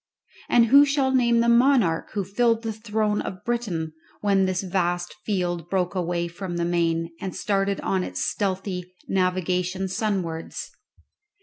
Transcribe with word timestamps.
And 0.49 0.65
who 0.65 0.83
shall 0.83 1.11
name 1.13 1.41
the 1.41 1.47
monarch 1.47 2.07
who 2.13 2.23
filled 2.25 2.63
the 2.63 2.73
throne 2.73 3.21
of 3.21 3.45
Britain 3.45 3.93
when 4.21 4.45
this 4.45 4.63
vast 4.63 5.13
field 5.27 5.69
broke 5.69 5.93
away 5.93 6.27
from 6.27 6.57
the 6.57 6.65
main 6.65 7.11
and 7.21 7.35
started 7.35 7.79
on 7.81 8.03
its 8.03 8.19
stealthy 8.25 8.95
navigation 9.07 9.87
sunwards? 9.87 10.71